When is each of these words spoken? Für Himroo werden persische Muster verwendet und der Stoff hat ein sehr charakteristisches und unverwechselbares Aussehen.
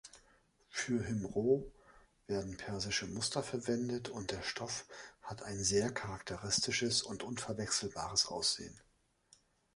Für 0.71 1.03
Himroo 1.05 1.71
werden 2.25 2.57
persische 2.57 3.05
Muster 3.05 3.43
verwendet 3.43 4.09
und 4.09 4.31
der 4.31 4.41
Stoff 4.41 4.87
hat 5.21 5.43
ein 5.43 5.63
sehr 5.63 5.91
charakteristisches 5.93 7.03
und 7.03 7.21
unverwechselbares 7.21 8.25
Aussehen. 8.25 8.81